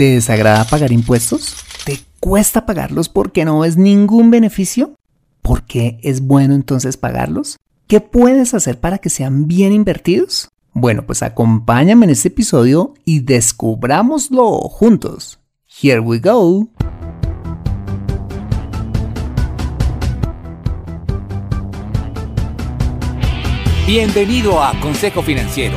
[0.00, 1.56] ¿Te desagrada pagar impuestos?
[1.84, 4.94] ¿Te cuesta pagarlos porque no ves ningún beneficio?
[5.42, 7.58] ¿Por qué es bueno entonces pagarlos?
[7.86, 10.48] ¿Qué puedes hacer para que sean bien invertidos?
[10.72, 15.38] Bueno, pues acompáñame en este episodio y descubrámoslo juntos.
[15.82, 16.66] Here we go.
[23.86, 25.76] Bienvenido a Consejo Financiero,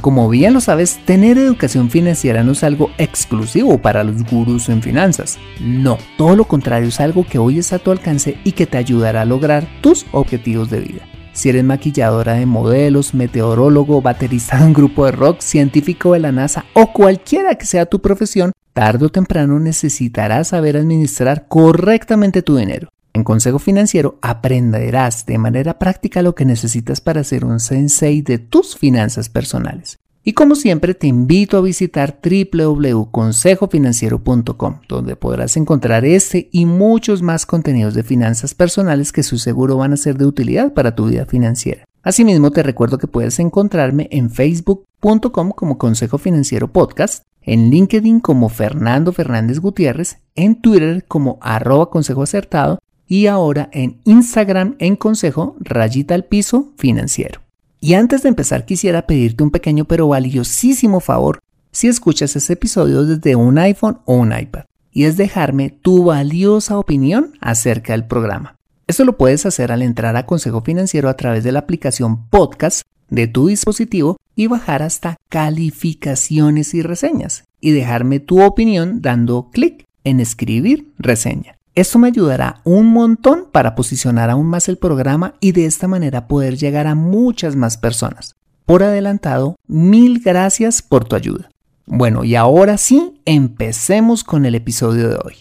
[0.00, 4.80] Como bien lo sabes, tener educación financiera no es algo exclusivo para los gurús en
[4.80, 5.38] finanzas.
[5.60, 8.78] No, todo lo contrario es algo que hoy está a tu alcance y que te
[8.78, 11.02] ayudará a lograr tus objetivos de vida.
[11.34, 16.32] Si eres maquilladora de modelos, meteorólogo, baterista de un grupo de rock, científico de la
[16.32, 22.56] NASA o cualquiera que sea tu profesión, tarde o temprano necesitarás saber administrar correctamente tu
[22.56, 22.88] dinero.
[23.12, 28.38] En Consejo Financiero aprenderás de manera práctica lo que necesitas para ser un sensei de
[28.38, 29.98] tus finanzas personales.
[30.22, 37.46] Y como siempre te invito a visitar www.consejofinanciero.com, donde podrás encontrar este y muchos más
[37.46, 41.24] contenidos de finanzas personales que su seguro van a ser de utilidad para tu vida
[41.24, 41.86] financiera.
[42.02, 48.50] Asimismo te recuerdo que puedes encontrarme en facebook.com como Consejo Financiero Podcast, en LinkedIn como
[48.50, 52.78] Fernando Fernández Gutiérrez, en Twitter como arroba consejo acertado
[53.10, 57.40] y ahora en Instagram en consejo rayita al piso financiero.
[57.80, 61.40] Y antes de empezar quisiera pedirte un pequeño pero valiosísimo favor
[61.72, 64.62] si escuchas este episodio desde un iPhone o un iPad
[64.92, 68.56] y es dejarme tu valiosa opinión acerca del programa.
[68.86, 72.82] Esto lo puedes hacer al entrar a Consejo Financiero a través de la aplicación podcast
[73.08, 79.84] de tu dispositivo y bajar hasta calificaciones y reseñas y dejarme tu opinión dando clic
[80.04, 81.59] en escribir reseña.
[81.76, 86.26] Esto me ayudará un montón para posicionar aún más el programa y de esta manera
[86.26, 88.34] poder llegar a muchas más personas.
[88.66, 91.48] Por adelantado, mil gracias por tu ayuda.
[91.86, 95.34] Bueno, y ahora sí, empecemos con el episodio de hoy.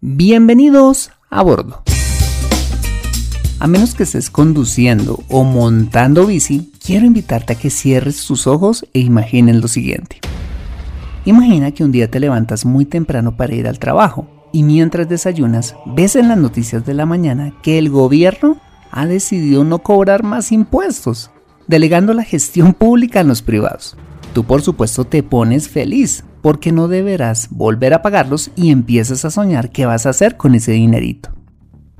[0.00, 1.84] Bienvenidos a bordo.
[3.60, 8.84] A menos que estés conduciendo o montando bici, quiero invitarte a que cierres tus ojos
[8.92, 10.18] e imagines lo siguiente.
[11.24, 15.76] Imagina que un día te levantas muy temprano para ir al trabajo y mientras desayunas,
[15.84, 18.56] ves en las noticias de la mañana que el gobierno
[18.90, 21.30] ha decidido no cobrar más impuestos,
[21.66, 23.98] delegando la gestión pública en los privados.
[24.32, 29.30] Tú por supuesto te pones feliz porque no deberás volver a pagarlos y empiezas a
[29.30, 31.28] soñar qué vas a hacer con ese dinerito.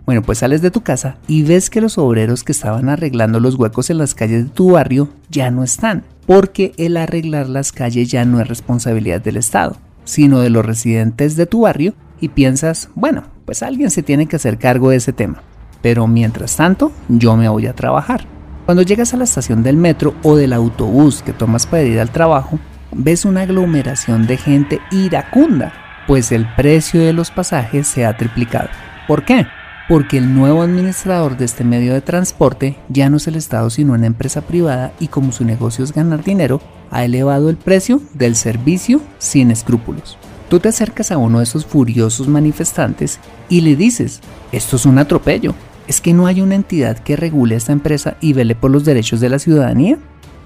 [0.07, 3.57] Bueno, pues sales de tu casa y ves que los obreros que estaban arreglando los
[3.57, 8.11] huecos en las calles de tu barrio ya no están, porque el arreglar las calles
[8.11, 12.89] ya no es responsabilidad del Estado, sino de los residentes de tu barrio y piensas,
[12.95, 15.43] bueno, pues alguien se tiene que hacer cargo de ese tema.
[15.83, 18.27] Pero mientras tanto, yo me voy a trabajar.
[18.65, 22.11] Cuando llegas a la estación del metro o del autobús que tomas para ir al
[22.11, 22.59] trabajo,
[22.93, 25.73] ves una aglomeración de gente iracunda,
[26.07, 28.69] pues el precio de los pasajes se ha triplicado.
[29.07, 29.47] ¿Por qué?
[29.89, 33.93] Porque el nuevo administrador de este medio de transporte ya no es el Estado sino
[33.93, 36.61] una empresa privada y como su negocio es ganar dinero,
[36.91, 40.19] ha elevado el precio del servicio sin escrúpulos.
[40.49, 43.19] Tú te acercas a uno de esos furiosos manifestantes
[43.49, 44.21] y le dices,
[44.53, 45.55] esto es un atropello,
[45.89, 49.21] ¿es que no hay una entidad que regule esta empresa y vele por los derechos
[49.21, 49.99] de la ciudadanía?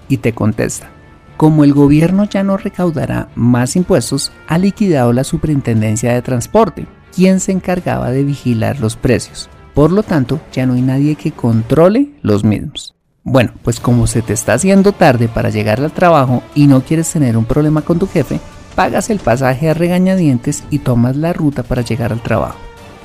[0.08, 0.88] Y te contesta,
[1.36, 7.38] como el gobierno ya no recaudará más impuestos, ha liquidado la Superintendencia de Transporte, quien
[7.40, 9.50] se encargaba de vigilar los precios.
[9.74, 12.94] Por lo tanto, ya no hay nadie que controle los mismos.
[13.22, 17.10] Bueno, pues como se te está haciendo tarde para llegar al trabajo y no quieres
[17.12, 18.40] tener un problema con tu jefe,
[18.80, 22.56] pagas el pasaje a regañadientes y tomas la ruta para llegar al trabajo.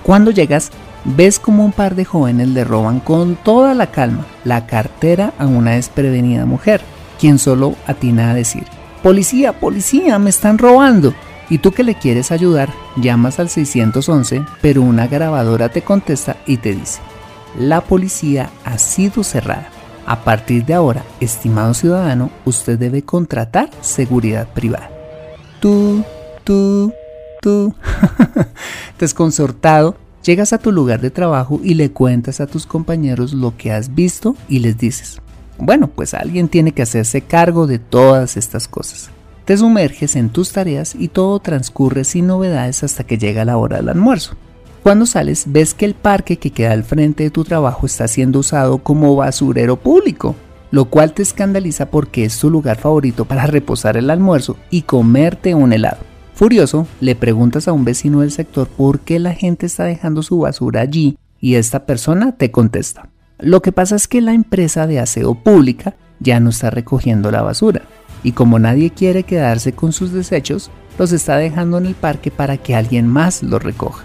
[0.03, 0.71] Cuando llegas,
[1.03, 5.47] ves como un par de jóvenes le roban con toda la calma la cartera a
[5.47, 6.79] una desprevenida mujer,
[7.19, 8.63] quien solo atina a decir,
[9.03, 11.13] Policía, policía, me están robando.
[11.49, 16.55] Y tú que le quieres ayudar, llamas al 611, pero una grabadora te contesta y
[16.55, 17.01] te dice,
[17.59, 19.67] la policía ha sido cerrada.
[20.05, 24.94] A partir de ahora, estimado ciudadano, usted debe contratar seguridad privada.
[25.59, 26.03] Tú,
[26.43, 26.93] tú,
[27.41, 27.73] tú.
[28.99, 33.71] Desconcertado, llegas a tu lugar de trabajo y le cuentas a tus compañeros lo que
[33.71, 35.21] has visto y les dices,
[35.57, 39.09] bueno, pues alguien tiene que hacerse cargo de todas estas cosas.
[39.45, 43.77] Te sumerges en tus tareas y todo transcurre sin novedades hasta que llega la hora
[43.77, 44.35] del almuerzo.
[44.81, 48.39] Cuando sales ves que el parque que queda al frente de tu trabajo está siendo
[48.39, 50.35] usado como basurero público,
[50.75, 55.55] lo cual te escandaliza porque es tu lugar favorito para reposar el almuerzo y comerte
[55.55, 55.99] un helado.
[56.33, 60.39] Furioso, le preguntas a un vecino del sector por qué la gente está dejando su
[60.39, 63.07] basura allí y esta persona te contesta.
[63.39, 67.41] Lo que pasa es que la empresa de aseo pública ya no está recogiendo la
[67.41, 67.83] basura
[68.21, 72.57] y como nadie quiere quedarse con sus desechos, los está dejando en el parque para
[72.57, 74.03] que alguien más los recoja.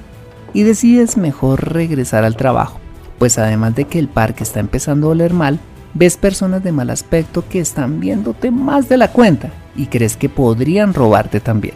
[0.55, 2.78] Y decides mejor regresar al trabajo,
[3.19, 5.58] pues además de que el parque está empezando a oler mal,
[5.95, 10.29] ves personas de mal aspecto que están viéndote más de la cuenta y crees que
[10.29, 11.75] podrían robarte también.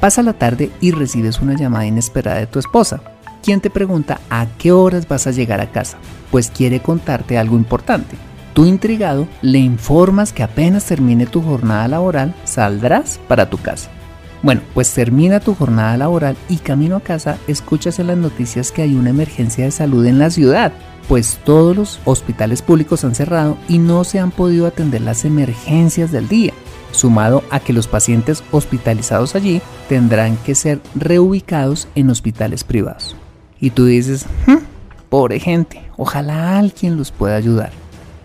[0.00, 3.00] Pasa la tarde y recibes una llamada inesperada de tu esposa,
[3.42, 5.98] quien te pregunta a qué horas vas a llegar a casa,
[6.30, 8.16] pues quiere contarte algo importante.
[8.54, 13.90] Tú intrigado le informas que apenas termine tu jornada laboral saldrás para tu casa.
[14.42, 18.82] Bueno, pues termina tu jornada laboral y camino a casa escuchas en las noticias que
[18.82, 20.72] hay una emergencia de salud en la ciudad,
[21.08, 26.12] pues todos los hospitales públicos han cerrado y no se han podido atender las emergencias
[26.12, 26.52] del día,
[26.92, 33.16] sumado a que los pacientes hospitalizados allí tendrán que ser reubicados en hospitales privados.
[33.60, 34.56] Y tú dices, hmm,
[35.08, 37.70] pobre gente, ojalá alguien los pueda ayudar.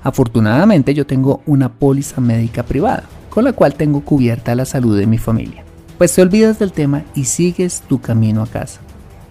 [0.04, 5.08] Afortunadamente yo tengo una póliza médica privada, con la cual tengo cubierta la salud de
[5.08, 5.64] mi familia.
[5.98, 8.80] Pues te olvidas del tema y sigues tu camino a casa.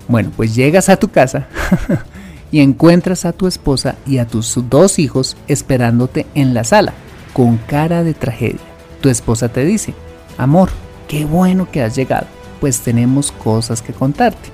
[0.09, 1.47] Bueno, pues llegas a tu casa
[2.51, 6.95] y encuentras a tu esposa y a tus dos hijos esperándote en la sala,
[7.33, 8.61] con cara de tragedia.
[9.01, 9.95] Tu esposa te dice,
[10.39, 10.71] amor,
[11.09, 12.27] qué bueno que has llegado,
[12.61, 14.51] pues tenemos cosas que contarte.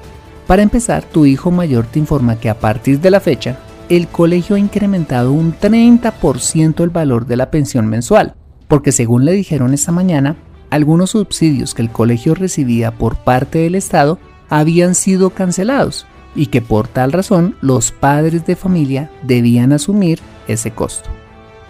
[0.46, 3.58] Para empezar, tu hijo mayor te informa que a partir de la fecha
[3.88, 8.34] el colegio ha incrementado un 30% el valor de la pensión mensual,
[8.68, 10.36] porque según le dijeron esta mañana,
[10.70, 14.18] algunos subsidios que el colegio recibía por parte del Estado
[14.48, 20.70] habían sido cancelados y que por tal razón los padres de familia debían asumir ese
[20.70, 21.10] costo.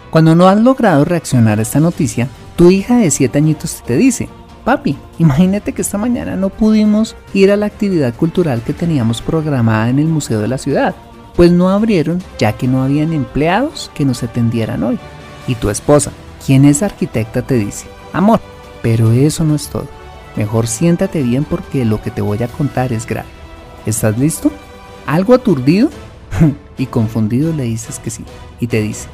[0.09, 4.29] Cuando no has logrado reaccionar a esta noticia, tu hija de 7 añitos te dice,
[4.63, 9.89] papi, imagínate que esta mañana no pudimos ir a la actividad cultural que teníamos programada
[9.89, 10.95] en el Museo de la Ciudad
[11.35, 14.99] pues no abrieron ya que no habían empleados que nos atendieran hoy.
[15.47, 16.11] Y tu esposa,
[16.45, 18.39] quien es arquitecta, te dice, amor,
[18.81, 19.87] pero eso no es todo.
[20.35, 23.27] Mejor siéntate bien porque lo que te voy a contar es grave.
[23.85, 24.51] ¿Estás listo?
[25.05, 25.89] ¿Algo aturdido?
[26.77, 28.23] y confundido le dices que sí.
[28.59, 29.07] Y te dice,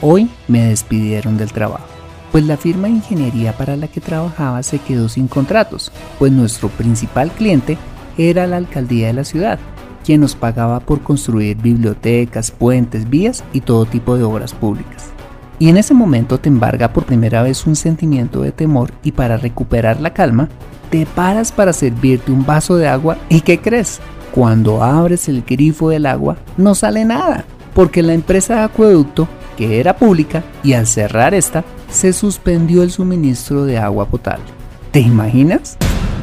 [0.00, 1.86] hoy me despidieron del trabajo.
[2.30, 6.68] Pues la firma de ingeniería para la que trabajaba se quedó sin contratos, pues nuestro
[6.68, 7.76] principal cliente
[8.16, 9.58] era la alcaldía de la ciudad,
[10.04, 15.10] quien nos pagaba por construir bibliotecas, puentes, vías y todo tipo de obras públicas.
[15.58, 19.36] Y en ese momento te embarga por primera vez un sentimiento de temor y para
[19.36, 20.48] recuperar la calma,
[20.92, 23.98] te paras para servirte un vaso de agua y ¿qué crees?
[24.30, 29.80] Cuando abres el grifo del agua no sale nada, porque la empresa de acueducto, que
[29.80, 34.44] era pública, y al cerrar esta, se suspendió el suministro de agua potable.
[34.90, 35.78] ¿Te imaginas?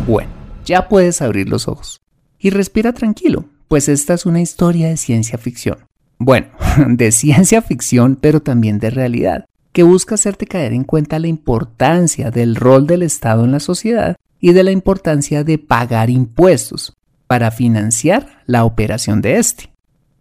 [0.08, 0.30] Bueno,
[0.66, 2.00] ya puedes abrir los ojos.
[2.38, 5.80] Y respira tranquilo, pues esta es una historia de ciencia ficción.
[6.20, 6.46] Bueno,
[6.88, 12.30] de ciencia ficción, pero también de realidad, que busca hacerte caer en cuenta la importancia
[12.30, 17.52] del rol del Estado en la sociedad y de la importancia de pagar impuestos para
[17.52, 19.70] financiar la operación de este.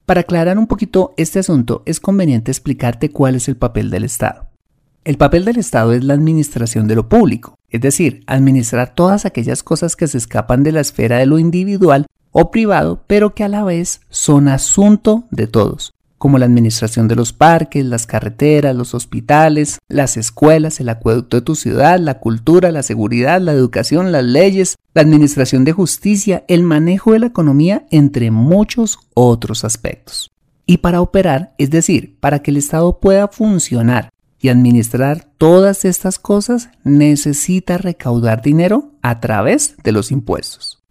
[0.04, 4.48] Para aclarar un poquito este asunto, es conveniente explicarte cuál es el papel del Estado.
[5.04, 9.62] El papel del Estado es la administración de lo público, es decir, administrar todas aquellas
[9.62, 13.48] cosas que se escapan de la esfera de lo individual o privado, pero que a
[13.48, 18.92] la vez son asunto de todos, como la administración de los parques, las carreteras, los
[18.94, 24.24] hospitales, las escuelas, el acueducto de tu ciudad, la cultura, la seguridad, la educación, las
[24.24, 30.32] leyes, la administración de justicia, el manejo de la economía, entre muchos otros aspectos.
[30.66, 34.10] Y para operar, es decir, para que el Estado pueda funcionar
[34.40, 40.82] y administrar todas estas cosas, necesita recaudar dinero a través de los impuestos.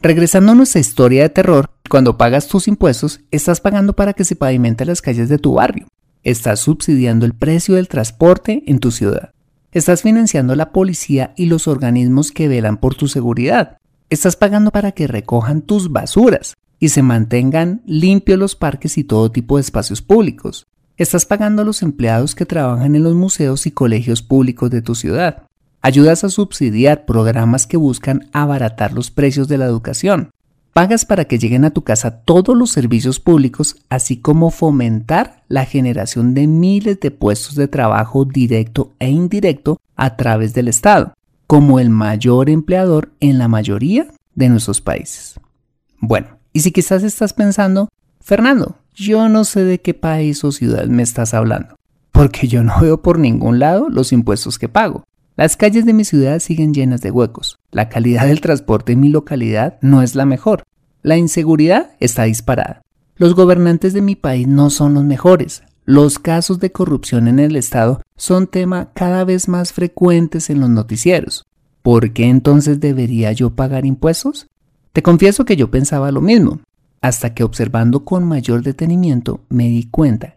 [0.00, 4.36] Regresando a nuestra historia de terror, cuando pagas tus impuestos, estás pagando para que se
[4.36, 5.86] pavimenten las calles de tu barrio.
[6.22, 9.30] Estás subsidiando el precio del transporte en tu ciudad.
[9.72, 13.78] Estás financiando la policía y los organismos que velan por tu seguridad.
[14.08, 16.54] Estás pagando para que recojan tus basuras.
[16.78, 20.66] y se mantengan limpios los parques y todo tipo de espacios públicos.
[20.98, 24.94] Estás pagando a los empleados que trabajan en los museos y colegios públicos de tu
[24.94, 25.44] ciudad.
[25.80, 30.30] Ayudas a subsidiar programas que buscan abaratar los precios de la educación.
[30.76, 35.64] Pagas para que lleguen a tu casa todos los servicios públicos, así como fomentar la
[35.64, 41.14] generación de miles de puestos de trabajo directo e indirecto a través del Estado,
[41.46, 45.40] como el mayor empleador en la mayoría de nuestros países.
[45.98, 47.88] Bueno, y si quizás estás pensando,
[48.20, 51.76] Fernando, yo no sé de qué país o ciudad me estás hablando,
[52.12, 55.04] porque yo no veo por ningún lado los impuestos que pago.
[55.36, 57.58] Las calles de mi ciudad siguen llenas de huecos.
[57.70, 60.62] La calidad del transporte en mi localidad no es la mejor.
[61.02, 62.80] La inseguridad está disparada.
[63.16, 65.62] Los gobernantes de mi país no son los mejores.
[65.84, 70.70] Los casos de corrupción en el Estado son tema cada vez más frecuentes en los
[70.70, 71.44] noticieros.
[71.82, 74.48] ¿Por qué entonces debería yo pagar impuestos?
[74.94, 76.60] Te confieso que yo pensaba lo mismo,
[77.02, 80.36] hasta que observando con mayor detenimiento me di cuenta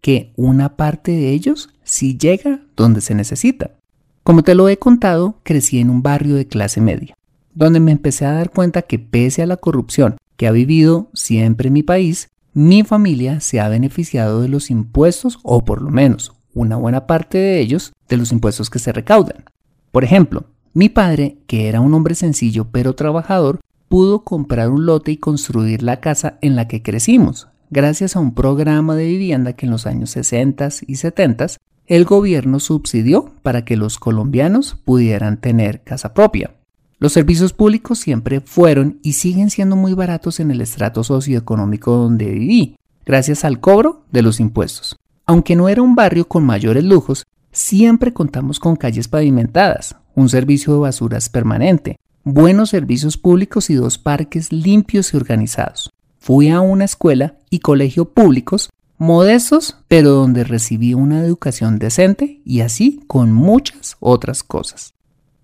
[0.00, 3.76] que una parte de ellos sí llega donde se necesita.
[4.22, 7.16] Como te lo he contado, crecí en un barrio de clase media,
[7.54, 11.70] donde me empecé a dar cuenta que pese a la corrupción que ha vivido siempre
[11.70, 16.76] mi país, mi familia se ha beneficiado de los impuestos o por lo menos una
[16.76, 19.44] buena parte de ellos de los impuestos que se recaudan.
[19.90, 25.12] Por ejemplo, mi padre, que era un hombre sencillo pero trabajador, pudo comprar un lote
[25.12, 29.66] y construir la casa en la que crecimos, gracias a un programa de vivienda que
[29.66, 31.46] en los años 60 y 70
[31.90, 36.54] el gobierno subsidió para que los colombianos pudieran tener casa propia.
[37.00, 42.26] Los servicios públicos siempre fueron y siguen siendo muy baratos en el estrato socioeconómico donde
[42.26, 45.00] viví, gracias al cobro de los impuestos.
[45.26, 50.74] Aunque no era un barrio con mayores lujos, siempre contamos con calles pavimentadas, un servicio
[50.74, 55.90] de basuras permanente, buenos servicios públicos y dos parques limpios y organizados.
[56.20, 58.69] Fui a una escuela y colegio públicos
[59.00, 64.92] modestos, pero donde recibí una educación decente y así con muchas otras cosas.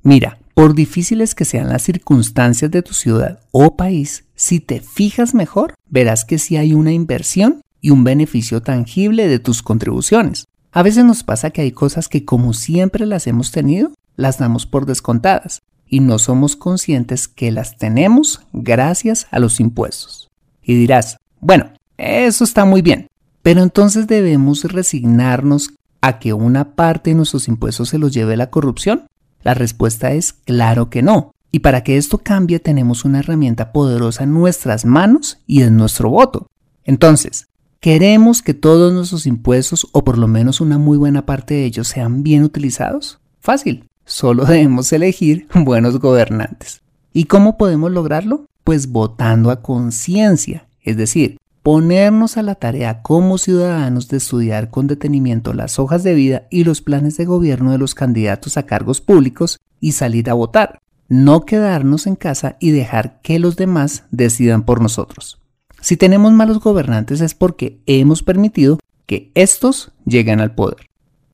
[0.03, 5.35] Mira, por difíciles que sean las circunstancias de tu ciudad o país, si te fijas
[5.35, 10.45] mejor, verás que sí hay una inversión y un beneficio tangible de tus contribuciones.
[10.71, 14.67] A veces nos pasa que hay cosas que como siempre las hemos tenido, las damos
[14.67, 20.31] por descontadas, y no somos conscientes que las tenemos gracias a los impuestos.
[20.63, 23.09] Y dirás, bueno, eso está muy bien,
[23.47, 28.51] pero entonces debemos resignarnos a que una parte de nuestros impuestos se los lleve la
[28.51, 29.05] corrupción.
[29.45, 31.31] La respuesta es claro que no.
[31.53, 36.11] Y para que esto cambie tenemos una herramienta poderosa en nuestras manos y en nuestro
[36.11, 36.49] voto.
[36.83, 37.47] Entonces,
[37.79, 41.87] ¿queremos que todos nuestros impuestos o por lo menos una muy buena parte de ellos
[41.87, 43.21] sean bien utilizados?
[43.39, 43.85] Fácil.
[44.05, 46.83] Solo debemos elegir buenos gobernantes.
[47.13, 48.47] ¿Y cómo podemos lograrlo?
[48.65, 54.87] Pues votando a conciencia, es decir, ponernos a la tarea como ciudadanos de estudiar con
[54.87, 59.01] detenimiento las hojas de vida y los planes de gobierno de los candidatos a cargos
[59.01, 64.65] públicos y salir a votar, no quedarnos en casa y dejar que los demás decidan
[64.65, 65.41] por nosotros.
[65.81, 70.89] Si tenemos malos gobernantes es porque hemos permitido que estos lleguen al poder.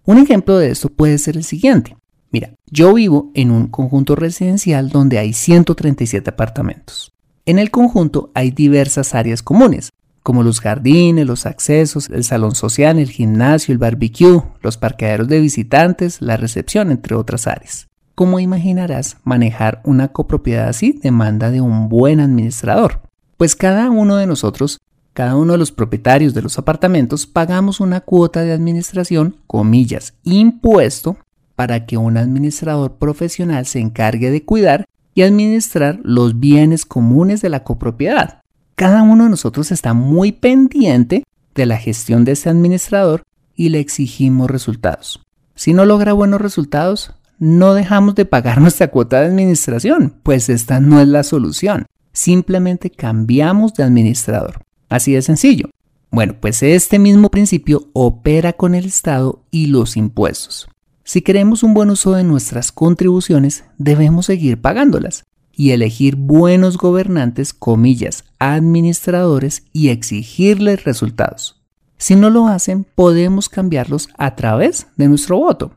[0.07, 1.95] Un ejemplo de esto puede ser el siguiente.
[2.31, 7.13] Mira, yo vivo en un conjunto residencial donde hay 137 apartamentos.
[7.45, 9.91] En el conjunto hay diversas áreas comunes,
[10.23, 15.41] como los jardines, los accesos, el salón social, el gimnasio, el barbecue, los parqueaderos de
[15.41, 17.89] visitantes, la recepción, entre otras áreas.
[18.15, 23.01] Como imaginarás, manejar una copropiedad así demanda de un buen administrador,
[23.37, 24.81] pues cada uno de nosotros,
[25.15, 31.17] cada uno de los propietarios de los apartamentos, pagamos una cuota de administración, comillas, impuesto,
[31.57, 37.51] para que un administrador profesional se encargue de cuidar y administrar los bienes comunes de
[37.51, 38.42] la copropiedad.
[38.83, 41.23] Cada uno de nosotros está muy pendiente
[41.55, 43.23] de la gestión de ese administrador
[43.55, 45.23] y le exigimos resultados.
[45.55, 50.81] Si no logra buenos resultados, no dejamos de pagar nuestra cuota de administración, pues esta
[50.81, 51.87] no es la solución.
[52.13, 54.65] Simplemente cambiamos de administrador.
[54.89, 55.71] Así de sencillo.
[56.11, 60.69] Bueno, pues este mismo principio opera con el Estado y los impuestos.
[61.05, 65.23] Si queremos un buen uso de nuestras contribuciones, debemos seguir pagándolas
[65.63, 71.63] y elegir buenos gobernantes, comillas, administradores y exigirles resultados.
[71.99, 75.71] Si no lo hacen, podemos cambiarlos a través de nuestro voto.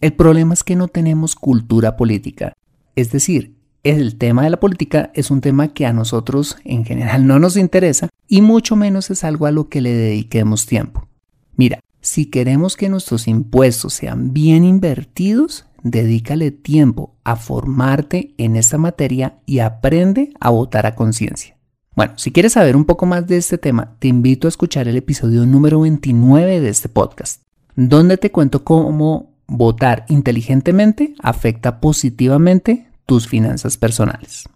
[0.00, 2.54] El problema es que no tenemos cultura política.
[2.96, 7.26] Es decir, el tema de la política es un tema que a nosotros en general
[7.26, 11.06] no nos interesa y mucho menos es algo a lo que le dediquemos tiempo.
[11.54, 18.78] Mira, si queremos que nuestros impuestos sean bien invertidos, dedícale tiempo a formarte en esta
[18.78, 21.56] materia y aprende a votar a conciencia.
[21.94, 24.96] Bueno, si quieres saber un poco más de este tema, te invito a escuchar el
[24.96, 27.42] episodio número 29 de este podcast,
[27.74, 34.48] donde te cuento cómo votar inteligentemente afecta positivamente tus finanzas personales.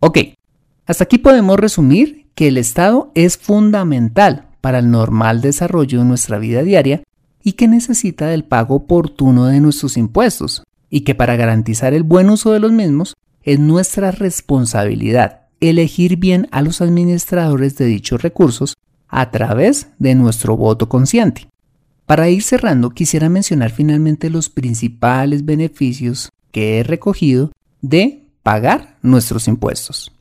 [0.00, 0.18] Ok,
[0.86, 6.38] hasta aquí podemos resumir que el Estado es fundamental para el normal desarrollo de nuestra
[6.38, 7.02] vida diaria
[7.42, 12.28] y que necesita del pago oportuno de nuestros impuestos y que para garantizar el buen
[12.28, 18.76] uso de los mismos es nuestra responsabilidad elegir bien a los administradores de dichos recursos
[19.08, 21.48] a través de nuestro voto consciente.
[22.06, 29.46] Para ir cerrando, quisiera mencionar finalmente los principales beneficios que he recogido de pagar nuestros
[29.46, 30.12] impuestos.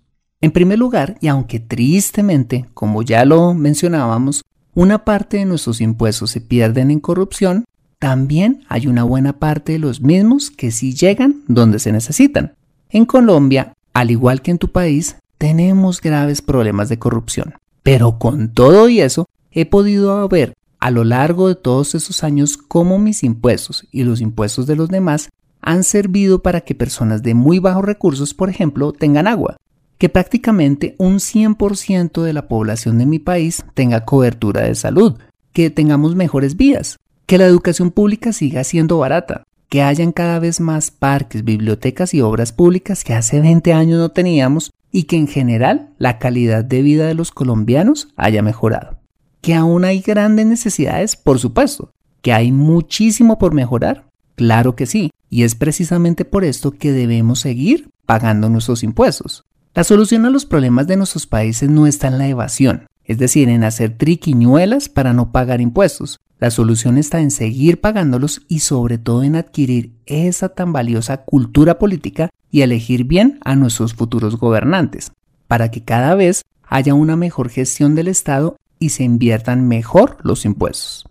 [0.42, 4.44] En primer lugar, y aunque tristemente, como ya lo mencionábamos,
[4.76, 7.66] una parte de nuestros impuestos se pierden en corrupción,
[8.00, 12.54] también hay una buena parte de los mismos que sí llegan donde se necesitan.
[12.90, 17.56] En Colombia, al igual que en tu país, tenemos graves problemas de corrupción.
[17.84, 22.56] Pero con todo y eso, he podido ver a lo largo de todos esos años
[22.58, 25.30] cómo mis impuestos y los impuestos de los demás
[25.62, 29.58] han servido para que personas de muy bajos recursos, por ejemplo, tengan agua,
[29.98, 35.18] que prácticamente un 100% de la población de mi país tenga cobertura de salud,
[35.52, 36.98] que tengamos mejores vías,
[37.30, 42.22] que la educación pública siga siendo barata, que hayan cada vez más parques, bibliotecas y
[42.22, 46.82] obras públicas que hace 20 años no teníamos y que en general la calidad de
[46.82, 48.98] vida de los colombianos haya mejorado.
[49.42, 51.92] Que aún hay grandes necesidades, por supuesto.
[52.24, 54.08] Que hay muchísimo por mejorar.
[54.34, 55.12] Claro que sí.
[55.30, 59.46] Y es precisamente por esto que debemos seguir pagando nuestros impuestos.
[59.76, 63.50] La solución a los problemas de nuestros países no está en la evasión, es decir,
[63.50, 66.20] en hacer triquiñuelas para no pagar impuestos.
[66.40, 71.78] La solución está en seguir pagándolos y sobre todo en adquirir esa tan valiosa cultura
[71.78, 75.12] política y elegir bien a nuestros futuros gobernantes,
[75.48, 80.46] para que cada vez haya una mejor gestión del Estado y se inviertan mejor los
[80.46, 81.06] impuestos.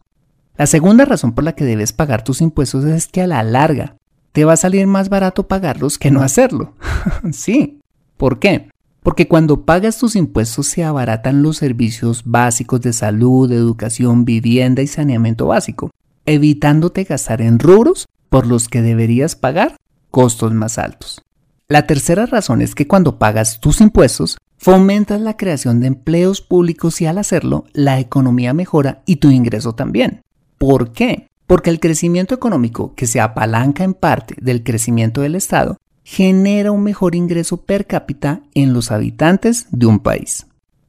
[0.56, 3.96] La segunda razón por la que debes pagar tus impuestos es que a la larga
[4.32, 6.74] te va a salir más barato pagarlos que no hacerlo.
[7.32, 7.78] sí,
[8.18, 8.68] ¿Por qué?
[9.08, 14.86] Porque cuando pagas tus impuestos se abaratan los servicios básicos de salud, educación, vivienda y
[14.86, 15.90] saneamiento básico,
[16.26, 19.76] evitándote gastar en rubros por los que deberías pagar
[20.10, 21.22] costos más altos.
[21.68, 27.00] La tercera razón es que cuando pagas tus impuestos, fomentas la creación de empleos públicos
[27.00, 30.20] y al hacerlo, la economía mejora y tu ingreso también.
[30.58, 31.28] ¿Por qué?
[31.46, 35.78] Porque el crecimiento económico, que se apalanca en parte del crecimiento del Estado,
[36.10, 40.46] genera un mejor ingreso per cápita en los habitantes de un país.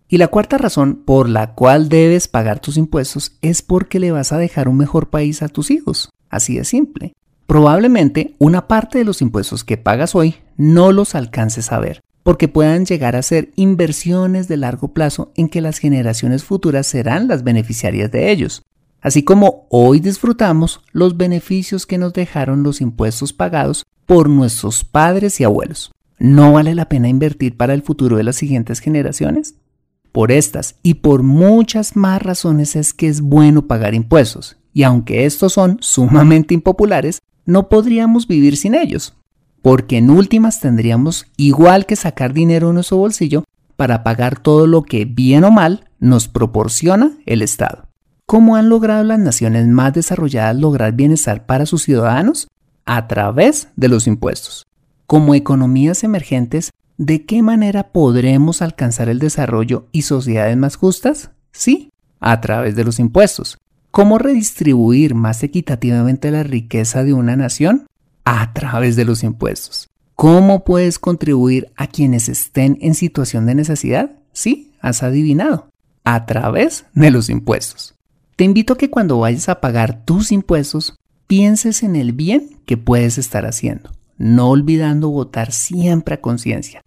[0.08, 4.32] Y la cuarta razón por la cual debes pagar tus impuestos es porque le vas
[4.32, 6.10] a dejar un mejor país a tus hijos.
[6.30, 7.16] Así de simple.
[7.48, 12.48] Probablemente una parte de los impuestos que pagas hoy no los alcances a ver, porque
[12.48, 17.44] puedan llegar a ser inversiones de largo plazo en que las generaciones futuras serán las
[17.44, 18.64] beneficiarias de ellos.
[19.02, 25.40] Así como hoy disfrutamos los beneficios que nos dejaron los impuestos pagados por nuestros padres
[25.40, 25.92] y abuelos.
[26.18, 29.54] ¿No vale la pena invertir para el futuro de las siguientes generaciones?
[30.12, 35.28] Por estas y por muchas más razones es que es bueno pagar impuestos, y aunque
[35.28, 39.14] estos son sumamente impopulares, no podríamos vivir sin ellos,
[39.62, 43.44] porque en últimas tendríamos igual que sacar dinero en nuestro bolsillo
[43.76, 47.88] para pagar todo lo que bien o mal nos proporciona el Estado.
[48.26, 52.48] ¿Cómo han logrado las naciones más desarrolladas lograr bienestar para sus ciudadanos?
[52.90, 54.66] A través de los impuestos.
[55.06, 61.30] Como economías emergentes, ¿de qué manera podremos alcanzar el desarrollo y sociedades más justas?
[61.52, 63.60] Sí, a través de los impuestos.
[63.92, 67.86] ¿Cómo redistribuir más equitativamente la riqueza de una nación?
[68.26, 69.88] A través de los impuestos.
[70.16, 74.14] ¿Cómo puedes contribuir a quienes estén en situación de necesidad?
[74.34, 75.70] Sí, has adivinado.
[76.06, 77.94] A través de los impuestos.
[78.36, 80.99] Te invito a que cuando vayas a pagar tus impuestos
[81.30, 86.82] pienses en el bien que puedes estar haciendo, no olvidando votar siempre a conciencia,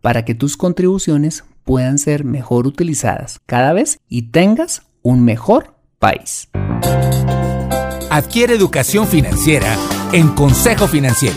[0.00, 6.48] para que tus contribuciones puedan ser mejor utilizadas cada vez y tengas un mejor país.
[8.10, 9.76] Adquiere educación financiera
[10.12, 11.36] en Consejo Financiero.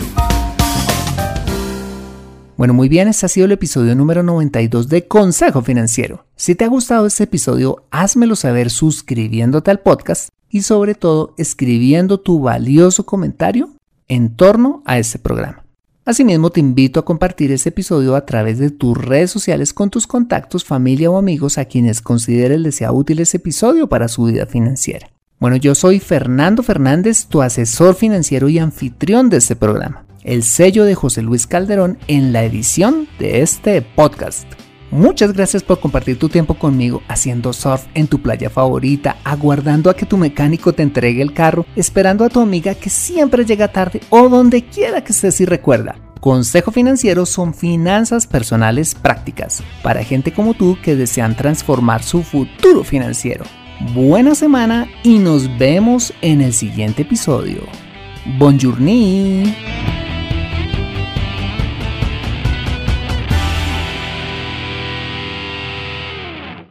[2.58, 6.26] Bueno, muy bien, este ha sido el episodio número 92 de Consejo Financiero.
[6.36, 12.20] Si te ha gustado este episodio, házmelo saber suscribiéndote al podcast y sobre todo escribiendo
[12.20, 13.70] tu valioso comentario
[14.08, 15.64] en torno a este programa.
[16.04, 20.08] Asimismo, te invito a compartir este episodio a través de tus redes sociales con tus
[20.08, 24.46] contactos, familia o amigos a quienes consideres les sea útil este episodio para su vida
[24.46, 25.10] financiera.
[25.40, 30.06] Bueno, yo soy Fernando Fernández, tu asesor financiero y anfitrión de este programa.
[30.24, 34.48] El sello de José Luis Calderón en la edición de este podcast.
[34.90, 39.96] Muchas gracias por compartir tu tiempo conmigo haciendo surf en tu playa favorita, aguardando a
[39.96, 44.00] que tu mecánico te entregue el carro, esperando a tu amiga que siempre llega tarde
[44.10, 45.96] o donde quiera que estés y recuerda.
[46.22, 52.84] Consejo Financiero son finanzas personales prácticas para gente como tú que desean transformar su futuro
[52.84, 53.46] financiero.
[53.94, 57.62] Buena semana y nos vemos en el siguiente episodio.
[58.40, 59.54] Bonjourni.